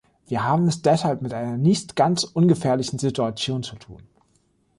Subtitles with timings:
[0.25, 4.01] Wir haben es deshalb mit einer nicht ganz ungefährlichen Situation zu tun.